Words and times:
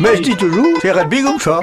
Mais 0.00 0.16
je 0.16 0.22
dis 0.22 0.36
toujours, 0.36 0.78
c'est 0.80 0.92
rugby 0.92 1.22
comme 1.22 1.40
ça. 1.40 1.60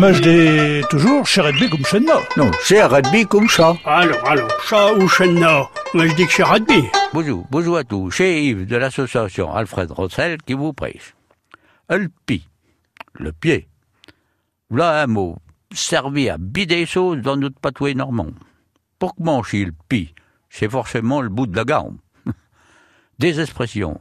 Mais 0.00 0.14
je 0.14 0.22
dis 0.22 0.86
toujours, 0.88 1.26
chez 1.26 1.42
rugby 1.42 1.68
comme 1.68 1.84
chez 1.84 2.00
nous. 2.00 2.06
Non, 2.38 2.50
c'est 2.62 2.82
rugby 2.82 3.26
comme 3.26 3.46
ça. 3.46 3.76
Alors, 3.84 4.26
alors, 4.26 4.50
chat 4.62 4.94
ou 4.94 5.06
chenna 5.06 5.68
Moi, 5.92 6.06
je 6.06 6.14
dis 6.14 6.26
que 6.26 6.32
c'est 6.32 6.44
rugby. 6.44 6.84
Bonjour, 7.12 7.46
bonjour 7.50 7.76
à 7.76 7.84
tous. 7.84 8.10
C'est 8.10 8.42
Yves 8.42 8.66
de 8.66 8.76
l'association 8.76 9.52
Alfred 9.52 9.90
Rossel 9.90 10.38
qui 10.40 10.54
vous 10.54 10.72
prêche. 10.72 11.14
Le 11.90 12.08
pi, 12.24 12.48
le 13.12 13.32
pied. 13.32 13.68
Voilà 14.70 15.02
un 15.02 15.06
mot 15.06 15.36
servi 15.70 16.30
à 16.30 16.38
bider 16.38 16.76
les 16.76 16.86
choses 16.86 17.20
dans 17.20 17.36
notre 17.36 17.60
patois 17.60 17.92
normand. 17.92 18.30
Pour 18.98 19.12
manger 19.18 19.66
le 19.66 19.74
pi, 19.90 20.14
c'est 20.48 20.70
forcément 20.70 21.20
le 21.20 21.28
bout 21.28 21.46
de 21.46 21.56
la 21.56 21.64
gambe. 21.64 21.98
Des 23.18 23.40
expressions. 23.40 24.00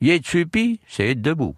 Y 0.00 0.10
être 0.10 0.26
supi, 0.26 0.78
c'est 0.86 1.08
être 1.08 1.22
debout. 1.22 1.56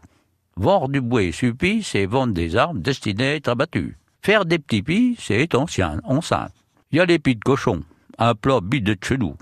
Vendre 0.60 0.88
du 0.88 1.00
bois 1.00 1.30
supi, 1.30 1.84
c'est 1.84 2.06
vendre 2.06 2.34
des 2.34 2.56
armes 2.56 2.80
destinées 2.80 3.28
à 3.28 3.34
être 3.36 3.46
abattues. 3.46 3.96
Faire 4.22 4.44
des 4.44 4.58
petits 4.58 4.82
pis, 4.82 5.14
c'est 5.16 5.40
être 5.40 5.54
ancien, 5.54 6.00
enceinte. 6.02 6.52
Y 6.90 6.98
a 6.98 7.04
les 7.04 7.20
pis 7.20 7.36
de 7.36 7.44
cochon, 7.44 7.84
un 8.18 8.34
plat 8.34 8.58
bide 8.60 8.86
de 8.86 8.96
chez 9.00 9.18
nous. 9.18 9.36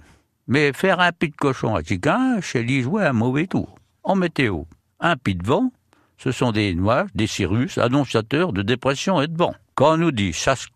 Mais 0.47 0.75
faire 0.75 1.01
un 1.01 1.13
pis 1.13 1.31
de 1.31 1.35
cochon 1.35 1.75
à 1.75 1.83
Chicain, 1.83 2.39
c'est 2.43 2.63
lui 2.63 2.83
jouer 2.83 3.07
un 3.07 3.15
mauvais 3.15 3.47
tour. 3.47 3.77
En 4.03 4.15
météo, 4.15 4.65
un 5.01 5.17
pis 5.17 5.35
de 5.35 5.47
vent, 5.47 5.73
ce 6.19 6.33
sont 6.33 6.53
des 6.53 6.75
nuages, 6.75 7.09
des 7.15 7.27
cirrus, 7.27 7.79
annonciateurs 7.79 8.53
de 8.53 8.61
dépression 8.61 9.23
et 9.23 9.27
de 9.27 9.39
vent. 9.39 9.55
Quand 9.75 9.95
on 9.95 9.97
nous 9.97 10.13
dit 10.13 10.35
ça 10.35 10.55
se 10.55 10.67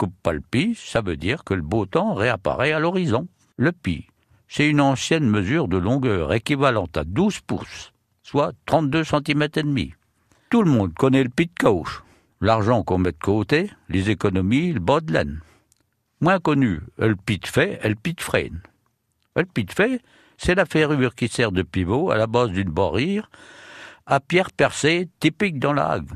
pis, 0.51 0.75
ça 0.75 1.03
veut 1.03 1.19
dire 1.19 1.45
que 1.45 1.53
le 1.53 1.61
beau 1.61 1.85
temps 1.85 2.15
réapparaît 2.15 2.73
à 2.73 2.81
l'horizon. 2.81 3.29
Le 3.59 3.73
pis, 3.73 4.07
c'est 4.49 4.67
une 4.67 4.81
ancienne 4.81 5.29
mesure 5.29 5.69
de 5.69 5.77
longueur 5.77 6.33
équivalente 6.33 6.97
à 6.97 7.05
12 7.05 7.41
pouces, 7.41 7.93
soit 8.23 8.53
32 8.65 9.05
cm 9.05 9.43
et 9.43 9.63
demi. 9.63 9.93
Tout 10.51 10.65
le 10.65 10.71
monde 10.73 10.93
connaît 10.95 11.23
le 11.23 11.29
pis 11.29 11.47
de 11.47 11.65
gauche, 11.65 12.03
l'argent 12.41 12.83
qu'on 12.83 12.99
met 12.99 13.13
de 13.13 13.17
côté, 13.19 13.71
les 13.89 14.11
économies, 14.11 14.73
le 14.73 14.81
bas. 14.81 14.99
Moins 16.21 16.41
connu, 16.41 16.81
le 16.99 17.15
pit 17.15 17.41
de 17.41 17.47
fait 17.47 17.81
le 17.89 17.95
pit 17.95 18.19
de 18.19 18.21
freine. 18.21 18.61
Le 19.37 19.45
pit 19.45 19.69
de 19.69 19.73
fait, 19.73 20.03
c'est 20.39 20.57
la 20.57 20.67
ferrure 20.67 21.15
qui 21.15 21.29
sert 21.29 21.53
de 21.53 21.63
pivot 21.63 22.11
à 22.11 22.17
la 22.17 22.27
base 22.27 22.51
d'une 22.51 22.69
barrière 22.69 23.31
à 24.07 24.19
pierre 24.19 24.51
percée 24.51 25.09
typique 25.21 25.61
dans 25.61 25.73
la 25.73 25.89
hague. 25.89 26.11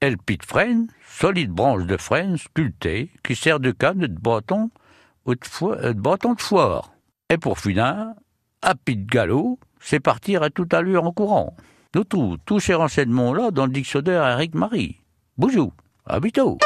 Le 0.00 0.14
freine, 0.46 0.86
solide 1.08 1.50
branche 1.50 1.86
de 1.86 1.96
freine 1.96 2.38
sculptée 2.38 3.10
qui 3.24 3.34
sert 3.34 3.58
de 3.58 3.72
canne 3.72 3.98
de 3.98 4.06
bâton 4.06 4.70
ou 5.26 5.34
de, 5.34 5.40
euh, 5.62 5.92
de 5.92 6.00
bâton 6.00 6.34
de 6.34 6.40
foire. 6.40 6.92
Et 7.28 7.36
pour 7.36 7.58
finir, 7.58 8.14
un 8.62 8.74
pit 8.76 9.04
galop, 9.06 9.58
c'est 9.80 9.98
partir 9.98 10.44
à 10.44 10.50
toute 10.50 10.72
allure 10.72 11.02
en 11.02 11.12
courant. 11.12 11.56
Nous 11.92 12.04
trouvons 12.04 12.36
tous 12.46 12.60
ces 12.60 12.74
renseignements-là 12.74 13.50
dans 13.50 13.66
le 13.66 13.72
dictionnaire 13.72 14.24
Eric 14.24 14.54
Marie. 14.54 15.00
Bonjour, 15.36 15.72
à 16.06 16.20
bientôt. 16.20 16.58